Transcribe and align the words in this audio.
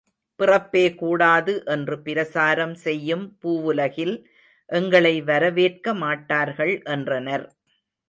பிறப்பே 0.39 0.83
கூடாது 0.95 1.53
என்று 1.65 1.95
பிரசாரம் 1.99 2.73
செய்யும் 2.85 3.25
பூவுலகில் 3.41 4.15
எங்களை 4.69 5.15
வரவேற்கமாட்டார்கள் 5.21 6.75
என்றனர். 6.87 7.47